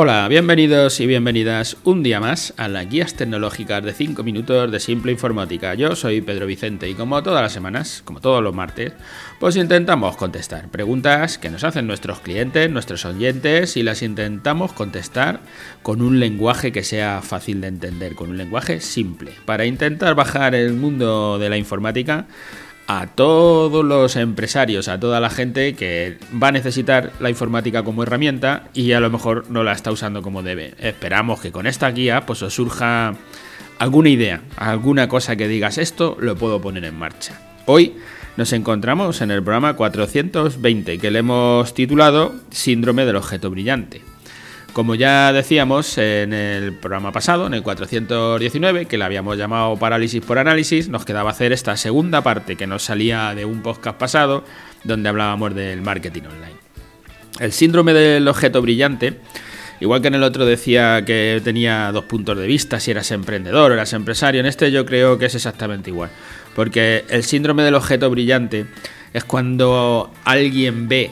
Hola, 0.00 0.28
bienvenidos 0.28 1.00
y 1.00 1.08
bienvenidas 1.08 1.76
un 1.82 2.04
día 2.04 2.20
más 2.20 2.54
a 2.56 2.68
las 2.68 2.88
guías 2.88 3.14
tecnológicas 3.14 3.82
de 3.82 3.92
5 3.92 4.22
minutos 4.22 4.70
de 4.70 4.78
Simple 4.78 5.10
Informática. 5.10 5.74
Yo 5.74 5.96
soy 5.96 6.20
Pedro 6.20 6.46
Vicente 6.46 6.88
y 6.88 6.94
como 6.94 7.20
todas 7.20 7.42
las 7.42 7.52
semanas, 7.52 8.02
como 8.04 8.20
todos 8.20 8.40
los 8.40 8.54
martes, 8.54 8.92
pues 9.40 9.56
intentamos 9.56 10.16
contestar 10.16 10.68
preguntas 10.68 11.36
que 11.36 11.50
nos 11.50 11.64
hacen 11.64 11.88
nuestros 11.88 12.20
clientes, 12.20 12.70
nuestros 12.70 13.04
oyentes 13.06 13.76
y 13.76 13.82
las 13.82 14.02
intentamos 14.02 14.72
contestar 14.72 15.40
con 15.82 16.00
un 16.00 16.20
lenguaje 16.20 16.70
que 16.70 16.84
sea 16.84 17.20
fácil 17.20 17.60
de 17.60 17.66
entender, 17.66 18.14
con 18.14 18.30
un 18.30 18.38
lenguaje 18.38 18.80
simple, 18.80 19.32
para 19.46 19.66
intentar 19.66 20.14
bajar 20.14 20.54
el 20.54 20.74
mundo 20.74 21.40
de 21.40 21.48
la 21.48 21.56
informática 21.56 22.28
a 22.88 23.06
todos 23.06 23.84
los 23.84 24.16
empresarios, 24.16 24.88
a 24.88 24.98
toda 24.98 25.20
la 25.20 25.28
gente 25.28 25.74
que 25.74 26.16
va 26.42 26.48
a 26.48 26.52
necesitar 26.52 27.12
la 27.20 27.28
informática 27.28 27.84
como 27.84 28.02
herramienta 28.02 28.64
y 28.72 28.92
a 28.92 29.00
lo 29.00 29.10
mejor 29.10 29.44
no 29.50 29.62
la 29.62 29.72
está 29.72 29.92
usando 29.92 30.22
como 30.22 30.42
debe. 30.42 30.74
Esperamos 30.80 31.40
que 31.40 31.52
con 31.52 31.66
esta 31.66 31.90
guía 31.90 32.24
pues 32.24 32.40
os 32.42 32.54
surja 32.54 33.14
alguna 33.78 34.08
idea, 34.08 34.40
alguna 34.56 35.06
cosa 35.06 35.36
que 35.36 35.48
digas 35.48 35.76
esto 35.76 36.16
lo 36.18 36.34
puedo 36.36 36.62
poner 36.62 36.86
en 36.86 36.98
marcha. 36.98 37.38
Hoy 37.66 37.94
nos 38.38 38.54
encontramos 38.54 39.20
en 39.20 39.32
el 39.32 39.42
programa 39.42 39.76
420 39.76 40.98
que 40.98 41.10
le 41.10 41.18
hemos 41.18 41.74
titulado 41.74 42.36
Síndrome 42.50 43.04
del 43.04 43.16
objeto 43.16 43.50
brillante. 43.50 44.00
Como 44.72 44.94
ya 44.94 45.32
decíamos 45.32 45.98
en 45.98 46.32
el 46.32 46.72
programa 46.72 47.10
pasado, 47.10 47.46
en 47.46 47.54
el 47.54 47.62
419, 47.62 48.86
que 48.86 48.98
le 48.98 49.04
habíamos 49.04 49.36
llamado 49.36 49.76
parálisis 49.76 50.24
por 50.24 50.38
análisis, 50.38 50.88
nos 50.88 51.04
quedaba 51.04 51.30
hacer 51.30 51.52
esta 51.52 51.76
segunda 51.76 52.22
parte 52.22 52.54
que 52.56 52.66
nos 52.66 52.84
salía 52.84 53.34
de 53.34 53.44
un 53.44 53.62
podcast 53.62 53.98
pasado 53.98 54.44
donde 54.84 55.08
hablábamos 55.08 55.54
del 55.54 55.80
marketing 55.82 56.22
online. 56.22 56.56
El 57.40 57.52
síndrome 57.52 57.92
del 57.92 58.28
objeto 58.28 58.62
brillante, 58.62 59.18
igual 59.80 60.00
que 60.00 60.08
en 60.08 60.14
el 60.14 60.22
otro 60.22 60.46
decía 60.46 61.04
que 61.04 61.40
tenía 61.42 61.90
dos 61.90 62.04
puntos 62.04 62.38
de 62.38 62.46
vista, 62.46 62.78
si 62.78 62.90
eras 62.90 63.10
emprendedor 63.10 63.72
o 63.72 63.74
eras 63.74 63.92
empresario, 63.94 64.40
en 64.40 64.46
este 64.46 64.70
yo 64.70 64.86
creo 64.86 65.18
que 65.18 65.26
es 65.26 65.34
exactamente 65.34 65.90
igual. 65.90 66.10
Porque 66.54 67.04
el 67.08 67.24
síndrome 67.24 67.62
del 67.62 67.74
objeto 67.74 68.10
brillante 68.10 68.66
es 69.12 69.24
cuando 69.24 70.12
alguien 70.24 70.88
ve 70.88 71.10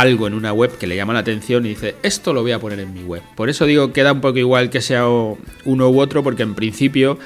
algo 0.00 0.26
en 0.28 0.34
una 0.34 0.52
web 0.52 0.78
que 0.78 0.86
le 0.86 0.94
llama 0.94 1.12
la 1.12 1.18
atención 1.20 1.66
y 1.66 1.70
dice, 1.70 1.96
esto 2.02 2.32
lo 2.32 2.42
voy 2.42 2.52
a 2.52 2.60
poner 2.60 2.78
en 2.78 2.94
mi 2.94 3.02
web. 3.02 3.22
Por 3.34 3.50
eso 3.50 3.66
digo, 3.66 3.92
queda 3.92 4.12
un 4.12 4.20
poco 4.20 4.38
igual 4.38 4.70
que 4.70 4.80
sea 4.80 5.08
uno 5.08 5.90
u 5.90 6.00
otro, 6.00 6.22
porque 6.22 6.44
en 6.44 6.54
principio 6.54 7.18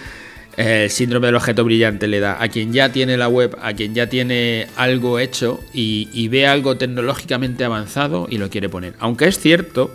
el 0.57 0.91
síndrome 0.91 1.27
del 1.27 1.37
objeto 1.37 1.65
brillante 1.65 2.07
le 2.09 2.21
da 2.21 2.43
a 2.43 2.49
quien 2.49 2.73
ya 2.73 2.91
tiene 2.91 3.17
la 3.17 3.29
web, 3.29 3.57
a 3.61 3.75
quien 3.75 3.95
ya 3.95 4.09
tiene 4.09 4.69
algo 4.77 5.19
hecho 5.19 5.61
y, 5.73 6.29
ve 6.29 6.47
algo 6.47 6.77
tecnológicamente 6.77 7.65
avanzado 7.65 8.27
y 8.31 8.39
lo 8.39 8.49
quiere 8.49 8.69
poner. 8.69 8.95
Aunque 8.99 9.27
es 9.27 9.39
cierto 9.39 9.95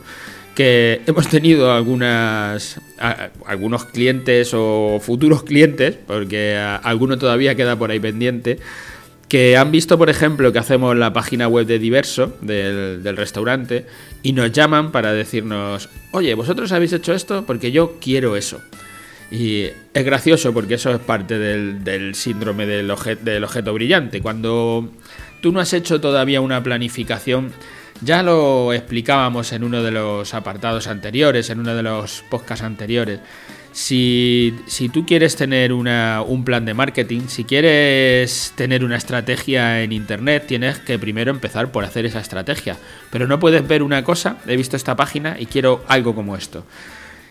que 0.55 1.01
hemos 1.05 1.27
tenido 1.27 1.71
algunas 1.71 2.79
algunos 3.45 3.85
clientes 3.85 4.51
o 4.53 4.99
futuros 5.01 5.43
clientes, 5.43 5.95
porque 6.05 6.57
alguno 6.57 7.17
todavía 7.17 7.55
queda 7.55 7.75
por 7.75 7.91
ahí 7.91 7.99
pendiente, 7.99 8.59
que 9.27 9.57
han 9.57 9.71
visto, 9.71 9.97
por 9.97 10.09
ejemplo, 10.09 10.53
que 10.53 10.59
hacemos 10.59 10.95
la 10.95 11.11
página 11.11 11.47
web 11.47 11.65
de 11.65 11.79
Diverso, 11.79 12.37
del, 12.41 13.17
restaurante, 13.17 13.85
y 14.23 14.33
nos 14.33 14.51
llaman 14.51 14.91
para 14.91 15.13
decirnos, 15.13 15.89
oye, 16.11 16.33
vosotros 16.33 16.71
habéis 16.71 16.93
hecho 16.93 17.13
esto 17.13 17.45
porque 17.45 17.71
yo 17.71 17.97
quiero 17.99 18.35
eso. 18.35 18.61
Y 19.29 19.65
es 19.93 20.05
gracioso 20.05 20.53
porque 20.53 20.75
eso 20.75 20.91
es 20.91 20.99
parte 20.99 21.37
del, 21.37 22.15
síndrome 22.15 22.65
del, 22.65 22.93
del 23.23 23.43
objeto 23.43 23.73
brillante. 23.73 24.21
Cuando 24.21 24.89
tú 25.41 25.51
no 25.51 25.59
has 25.59 25.73
hecho 25.73 25.99
todavía 25.99 26.39
una 26.39 26.63
planificación, 26.63 27.51
ya 28.01 28.23
lo 28.23 28.71
explicábamos 28.73 29.51
en 29.51 29.65
uno 29.65 29.83
de 29.83 29.91
los 29.91 30.33
apartados 30.33 30.87
anteriores, 30.87 31.49
en 31.49 31.59
uno 31.59 31.75
de 31.75 31.83
los 31.83 32.23
podcasts 32.29 32.63
anteriores. 32.63 33.19
Si, 33.77 34.55
tú 34.91 35.05
quieres 35.05 35.35
tener 35.35 35.71
un 35.71 36.43
plan 36.43 36.65
de 36.65 36.73
marketing, 36.73 37.27
si 37.27 37.43
quieres 37.43 38.51
tener 38.55 38.83
una 38.83 38.95
estrategia 38.95 39.83
en 39.83 39.91
Internet, 39.91 40.45
tienes 40.47 40.79
que 40.79 40.97
primero 40.97 41.29
empezar 41.29 41.71
por 41.71 41.85
hacer 41.85 42.07
esa 42.07 42.19
estrategia. 42.19 42.75
Pero 43.11 43.27
no 43.27 43.39
puedes 43.39 43.65
ver 43.67 43.83
una 43.83 44.03
cosa, 44.03 44.37
he 44.47 44.57
visto 44.57 44.75
esta 44.75 44.95
página 44.95 45.37
y 45.39 45.45
quiero 45.45 45.85
algo 45.87 46.15
como 46.15 46.35
esto. 46.35 46.65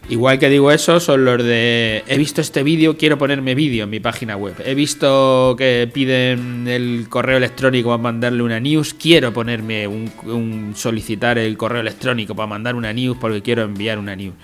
Igual 0.08 0.38
que 0.38 0.48
digo 0.48 0.70
eso, 0.70 1.00
son 1.00 1.24
los 1.24 1.42
de 1.42 2.04
he 2.06 2.16
visto 2.16 2.40
este 2.40 2.62
vídeo, 2.62 2.96
quiero 2.96 3.18
ponerme 3.18 3.56
vídeo 3.56 3.82
en 3.82 3.90
mi 3.90 3.98
página 3.98 4.36
web. 4.36 4.54
He 4.64 4.76
visto 4.76 5.56
que 5.58 5.90
piden 5.92 6.68
el 6.68 7.08
correo 7.08 7.38
electrónico 7.38 7.88
para 7.88 8.02
mandarle 8.02 8.44
una 8.44 8.60
news, 8.60 8.94
quiero 8.94 9.32
ponerme 9.32 9.88
un 9.88 10.74
solicitar 10.76 11.38
el 11.38 11.56
correo 11.56 11.80
electrónico 11.80 12.36
para 12.36 12.46
mandar 12.46 12.76
una 12.76 12.92
news 12.92 13.18
porque 13.20 13.42
quiero 13.42 13.62
enviar 13.62 13.98
una 13.98 14.14
news. 14.14 14.34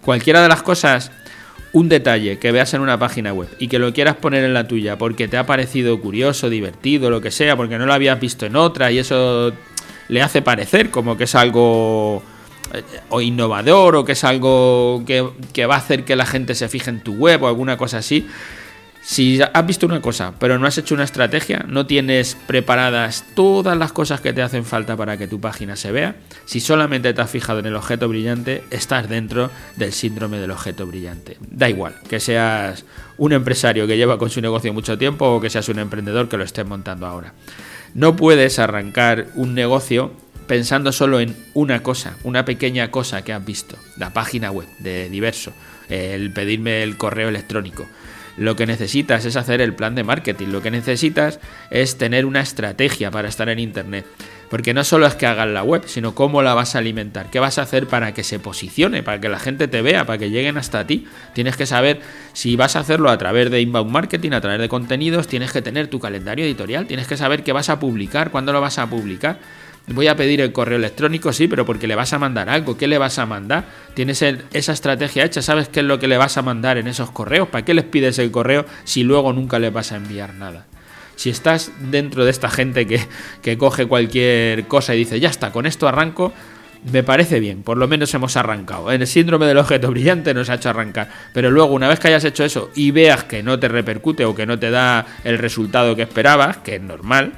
Cualquiera 0.00 0.42
de 0.42 0.48
las 0.48 0.62
cosas 0.64 1.12
un 1.72 1.88
detalle 1.88 2.38
que 2.38 2.52
veas 2.52 2.74
en 2.74 2.82
una 2.82 2.98
página 2.98 3.32
web 3.32 3.48
y 3.58 3.68
que 3.68 3.78
lo 3.78 3.92
quieras 3.92 4.16
poner 4.16 4.44
en 4.44 4.52
la 4.52 4.68
tuya 4.68 4.98
porque 4.98 5.28
te 5.28 5.36
ha 5.36 5.46
parecido 5.46 6.00
curioso, 6.00 6.50
divertido, 6.50 7.10
lo 7.10 7.20
que 7.20 7.30
sea, 7.30 7.56
porque 7.56 7.78
no 7.78 7.86
lo 7.86 7.94
habías 7.94 8.20
visto 8.20 8.44
en 8.46 8.56
otra 8.56 8.92
y 8.92 8.98
eso 8.98 9.52
le 10.08 10.22
hace 10.22 10.42
parecer 10.42 10.90
como 10.90 11.16
que 11.16 11.24
es 11.24 11.34
algo 11.34 12.22
eh, 12.74 12.82
o 13.08 13.20
innovador 13.20 13.96
o 13.96 14.04
que 14.04 14.12
es 14.12 14.24
algo 14.24 15.02
que, 15.06 15.26
que 15.52 15.64
va 15.64 15.76
a 15.76 15.78
hacer 15.78 16.04
que 16.04 16.14
la 16.14 16.26
gente 16.26 16.54
se 16.54 16.68
fije 16.68 16.90
en 16.90 17.00
tu 17.00 17.14
web 17.14 17.42
o 17.42 17.48
alguna 17.48 17.78
cosa 17.78 17.98
así, 17.98 18.26
si 19.02 19.40
has 19.42 19.66
visto 19.66 19.84
una 19.84 20.00
cosa, 20.00 20.34
pero 20.38 20.58
no 20.58 20.66
has 20.66 20.78
hecho 20.78 20.94
una 20.94 21.02
estrategia, 21.02 21.64
no 21.68 21.86
tienes 21.86 22.36
preparadas 22.46 23.24
todas 23.34 23.76
las 23.76 23.92
cosas 23.92 24.20
que 24.20 24.32
te 24.32 24.42
hacen 24.42 24.64
falta 24.64 24.96
para 24.96 25.18
que 25.18 25.26
tu 25.26 25.40
página 25.40 25.74
se 25.74 25.90
vea, 25.90 26.14
si 26.44 26.60
solamente 26.60 27.12
te 27.12 27.20
has 27.20 27.30
fijado 27.30 27.58
en 27.58 27.66
el 27.66 27.74
objeto 27.74 28.08
brillante, 28.08 28.62
estás 28.70 29.08
dentro 29.08 29.50
del 29.76 29.92
síndrome 29.92 30.38
del 30.38 30.52
objeto 30.52 30.86
brillante. 30.86 31.36
Da 31.40 31.68
igual, 31.68 31.94
que 32.08 32.20
seas 32.20 32.84
un 33.18 33.32
empresario 33.32 33.88
que 33.88 33.96
lleva 33.96 34.18
con 34.18 34.30
su 34.30 34.40
negocio 34.40 34.72
mucho 34.72 34.96
tiempo 34.96 35.26
o 35.26 35.40
que 35.40 35.50
seas 35.50 35.68
un 35.68 35.80
emprendedor 35.80 36.28
que 36.28 36.36
lo 36.36 36.44
estés 36.44 36.64
montando 36.64 37.06
ahora. 37.06 37.34
No 37.94 38.14
puedes 38.14 38.60
arrancar 38.60 39.26
un 39.34 39.54
negocio 39.54 40.12
pensando 40.46 40.92
solo 40.92 41.18
en 41.18 41.36
una 41.54 41.82
cosa, 41.82 42.16
una 42.22 42.44
pequeña 42.44 42.92
cosa 42.92 43.22
que 43.22 43.32
has 43.32 43.44
visto, 43.44 43.76
la 43.96 44.12
página 44.12 44.52
web 44.52 44.68
de 44.78 45.08
diverso, 45.08 45.52
el 45.88 46.32
pedirme 46.32 46.84
el 46.84 46.96
correo 46.96 47.28
electrónico 47.28 47.86
lo 48.36 48.56
que 48.56 48.66
necesitas 48.66 49.24
es 49.24 49.36
hacer 49.36 49.60
el 49.60 49.74
plan 49.74 49.94
de 49.94 50.04
marketing, 50.04 50.48
lo 50.48 50.62
que 50.62 50.70
necesitas 50.70 51.40
es 51.70 51.98
tener 51.98 52.24
una 52.26 52.40
estrategia 52.40 53.10
para 53.10 53.28
estar 53.28 53.48
en 53.48 53.58
Internet. 53.58 54.06
Porque 54.48 54.74
no 54.74 54.84
solo 54.84 55.06
es 55.06 55.14
que 55.14 55.24
hagas 55.24 55.48
la 55.48 55.62
web, 55.62 55.84
sino 55.86 56.14
cómo 56.14 56.42
la 56.42 56.52
vas 56.52 56.74
a 56.74 56.78
alimentar, 56.78 57.30
qué 57.30 57.40
vas 57.40 57.56
a 57.56 57.62
hacer 57.62 57.86
para 57.86 58.12
que 58.12 58.22
se 58.22 58.38
posicione, 58.38 59.02
para 59.02 59.18
que 59.18 59.30
la 59.30 59.38
gente 59.38 59.66
te 59.66 59.80
vea, 59.80 60.04
para 60.04 60.18
que 60.18 60.28
lleguen 60.28 60.58
hasta 60.58 60.86
ti. 60.86 61.06
Tienes 61.32 61.56
que 61.56 61.64
saber 61.64 62.00
si 62.34 62.54
vas 62.54 62.76
a 62.76 62.80
hacerlo 62.80 63.08
a 63.08 63.16
través 63.16 63.50
de 63.50 63.62
inbound 63.62 63.90
marketing, 63.90 64.32
a 64.32 64.42
través 64.42 64.60
de 64.60 64.68
contenidos, 64.68 65.26
tienes 65.26 65.52
que 65.52 65.62
tener 65.62 65.88
tu 65.88 66.00
calendario 66.00 66.44
editorial, 66.44 66.86
tienes 66.86 67.06
que 67.06 67.16
saber 67.16 67.42
qué 67.44 67.52
vas 67.52 67.70
a 67.70 67.80
publicar, 67.80 68.30
cuándo 68.30 68.52
lo 68.52 68.60
vas 68.60 68.78
a 68.78 68.90
publicar. 68.90 69.38
Voy 69.88 70.06
a 70.06 70.16
pedir 70.16 70.40
el 70.40 70.52
correo 70.52 70.78
electrónico, 70.78 71.32
sí, 71.32 71.48
pero 71.48 71.66
porque 71.66 71.86
le 71.86 71.96
vas 71.96 72.12
a 72.12 72.18
mandar 72.18 72.48
algo. 72.48 72.76
¿Qué 72.76 72.86
le 72.86 72.98
vas 72.98 73.18
a 73.18 73.26
mandar? 73.26 73.64
Tienes 73.94 74.22
esa 74.22 74.72
estrategia 74.72 75.24
hecha, 75.24 75.42
sabes 75.42 75.68
qué 75.68 75.80
es 75.80 75.86
lo 75.86 75.98
que 75.98 76.06
le 76.06 76.16
vas 76.16 76.36
a 76.36 76.42
mandar 76.42 76.78
en 76.78 76.86
esos 76.86 77.10
correos. 77.10 77.48
¿Para 77.48 77.64
qué 77.64 77.74
les 77.74 77.84
pides 77.84 78.18
el 78.18 78.30
correo 78.30 78.64
si 78.84 79.02
luego 79.02 79.32
nunca 79.32 79.58
le 79.58 79.70
vas 79.70 79.90
a 79.92 79.96
enviar 79.96 80.34
nada? 80.34 80.66
Si 81.16 81.30
estás 81.30 81.72
dentro 81.90 82.24
de 82.24 82.30
esta 82.30 82.48
gente 82.48 82.86
que, 82.86 83.00
que 83.42 83.58
coge 83.58 83.86
cualquier 83.86 84.66
cosa 84.66 84.94
y 84.94 84.98
dice, 84.98 85.20
ya 85.20 85.28
está, 85.28 85.50
con 85.50 85.66
esto 85.66 85.88
arranco, 85.88 86.32
me 86.90 87.02
parece 87.02 87.38
bien, 87.38 87.62
por 87.62 87.76
lo 87.76 87.86
menos 87.86 88.12
hemos 88.14 88.36
arrancado. 88.36 88.90
En 88.90 89.02
el 89.02 89.06
síndrome 89.06 89.46
del 89.46 89.58
objeto 89.58 89.90
brillante 89.90 90.34
nos 90.34 90.50
ha 90.50 90.54
hecho 90.54 90.70
arrancar. 90.70 91.08
Pero 91.32 91.50
luego, 91.50 91.74
una 91.74 91.88
vez 91.88 92.00
que 92.00 92.08
hayas 92.08 92.24
hecho 92.24 92.44
eso 92.44 92.70
y 92.74 92.90
veas 92.90 93.24
que 93.24 93.42
no 93.42 93.58
te 93.58 93.68
repercute 93.68 94.24
o 94.24 94.34
que 94.34 94.46
no 94.46 94.58
te 94.58 94.70
da 94.70 95.06
el 95.24 95.38
resultado 95.38 95.94
que 95.94 96.02
esperabas, 96.02 96.58
que 96.58 96.76
es 96.76 96.82
normal, 96.82 97.34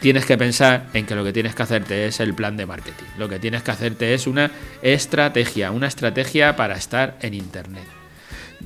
tienes 0.00 0.24
que 0.24 0.36
pensar 0.38 0.86
en 0.94 1.06
que 1.06 1.14
lo 1.14 1.24
que 1.24 1.32
tienes 1.32 1.54
que 1.54 1.62
hacerte 1.62 2.06
es 2.06 2.20
el 2.20 2.34
plan 2.34 2.56
de 2.56 2.66
marketing. 2.66 3.04
Lo 3.16 3.28
que 3.28 3.38
tienes 3.38 3.62
que 3.62 3.70
hacerte 3.70 4.14
es 4.14 4.26
una 4.26 4.50
estrategia, 4.82 5.70
una 5.70 5.86
estrategia 5.86 6.56
para 6.56 6.76
estar 6.76 7.16
en 7.20 7.34
Internet. 7.34 7.84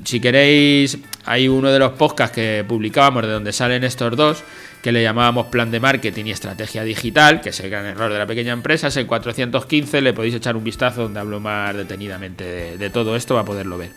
Si 0.05 0.21
queréis, 0.21 0.99
hay 1.27 1.49
uno 1.49 1.71
de 1.71 1.79
los 1.79 1.93
podcasts 1.93 2.35
que 2.35 2.65
publicábamos 2.67 3.23
de 3.25 3.33
donde 3.33 3.53
salen 3.53 3.85
estos 3.85 4.17
dos, 4.17 4.43
que 4.83 4.91
le 4.91 5.03
llamábamos 5.03 5.47
plan 5.47 5.71
de 5.71 5.81
marketing 5.81 6.27
y 6.27 6.31
estrategia 6.33 6.83
digital, 6.83 7.41
que 7.41 7.51
es 7.51 7.61
el 7.61 7.71
gran 7.71 7.87
error 7.87 8.13
de 8.13 8.19
la 8.19 8.27
pequeña 8.27 8.53
empresa, 8.53 8.89
es 8.89 8.97
el 8.97 9.07
415, 9.07 10.01
le 10.01 10.13
podéis 10.13 10.35
echar 10.35 10.57
un 10.57 10.65
vistazo 10.65 11.03
donde 11.03 11.21
hablo 11.21 11.41
más 11.41 11.77
detenidamente 11.77 12.45
de, 12.45 12.79
de 12.79 12.91
todo 12.91 13.15
esto 13.15 13.35
para 13.35 13.45
poderlo 13.45 13.79
ver. 13.79 13.91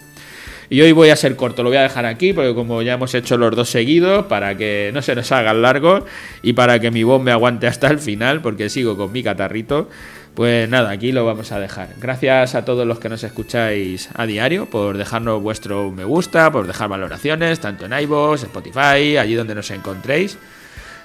Y 0.69 0.81
hoy 0.81 0.91
voy 0.91 1.09
a 1.09 1.15
ser 1.15 1.35
corto, 1.35 1.63
lo 1.63 1.69
voy 1.69 1.77
a 1.77 1.83
dejar 1.83 2.06
aquí 2.06 2.33
porque 2.33 2.56
como 2.56 2.81
ya 2.81 2.94
hemos 2.94 3.13
hecho 3.13 3.38
los 3.38 3.56
dos 3.56 3.69
seguidos, 3.69 4.25
para 4.25 4.57
que 4.57 4.91
no 4.94 5.01
se 5.01 5.15
nos 5.15 5.31
hagan 5.31 5.62
largos 5.62 6.03
y 6.41 6.53
para 6.53 6.79
que 6.79 6.91
mi 6.91 7.03
voz 7.03 7.21
me 7.21 7.31
aguante 7.31 7.67
hasta 7.67 7.88
el 7.88 8.00
final, 8.00 8.41
porque 8.41 8.69
sigo 8.69 8.97
con 8.97 9.12
mi 9.12 9.21
catarrito, 9.21 9.89
pues 10.33 10.67
nada, 10.67 10.89
aquí 10.89 11.12
lo 11.12 11.23
vamos 11.23 11.51
a 11.51 11.59
dejar. 11.59 11.89
Gracias 12.01 12.56
a 12.56 12.65
todos 12.65 12.85
los 12.85 13.00
que 13.00 13.09
nos 13.09 13.23
escucháis 13.23 14.09
a 14.15 14.25
diario 14.25 14.65
por 14.65 14.97
dejarnos 14.97 15.41
vuestro 15.41 15.91
me 15.91 16.03
gusta, 16.03 16.51
por 16.51 16.68
dejar 16.68 16.89
valoraciones, 16.89 17.59
tanto 17.59 17.85
en 17.85 17.94
iVoox, 17.94 18.44
Spotify, 18.44 19.18
allí 19.18 19.35
donde 19.35 19.56
nos 19.56 19.71
encontréis. 19.71 20.38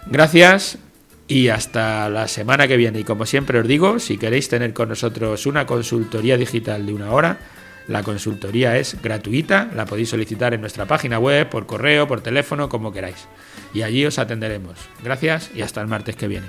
Gracias 0.07 0.79
Y 1.29 1.47
hasta 1.47 2.09
la 2.09 2.27
semana 2.27 2.67
que 2.67 2.77
viene. 2.77 2.99
Y 2.99 3.05
como 3.05 3.25
siempre 3.25 3.61
os 3.61 3.69
digo, 3.69 4.01
si 4.01 4.19
queréis 4.19 4.49
tener 4.49 4.73
con 4.73 4.89
nosotros 4.89 5.47
una 5.47 5.65
consultoría 5.65 6.37
digital 6.37 6.85
de 6.85 6.93
una 6.93 7.13
hora, 7.13 7.39
la 7.89 8.03
consultoría 8.03 8.77
es 8.77 9.01
gratuita, 9.03 9.71
la 9.75 9.87
podéis 9.87 10.11
solicitar 10.11 10.55
en 10.55 10.61
nuestra 10.61 10.87
página 10.87 11.19
web, 11.19 11.49
por 11.49 11.67
correo, 11.67 12.07
por 12.07 12.21
teléfono, 12.21 12.69
como 12.69 12.93
queráis. 12.93 13.27
Y 13.75 13.83
allí 13.83 14.05
os 14.07 14.19
atenderemos. 14.19 14.79
Gracias 15.03 15.51
y 15.55 15.63
hasta 15.63 15.81
el 15.81 15.87
martes 15.87 16.17
que 16.17 16.29
viene. 16.29 16.47